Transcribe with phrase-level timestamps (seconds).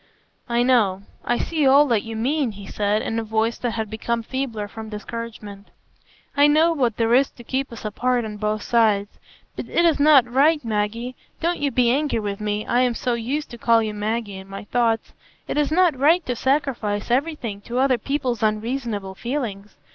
[0.49, 3.87] "I know; I see all that you mean," he said, in a voice that had
[3.87, 5.67] become feebler from discouragement;
[6.35, 9.19] "I know what there is to keep us apart on both sides.
[9.55, 13.51] But it is not right, Maggie,—don't you be angry with me, I am so used
[13.51, 17.99] to call you Maggie in my thoughts,—it is not right to sacrifice everything to other
[17.99, 19.77] people's unreasonable feelings.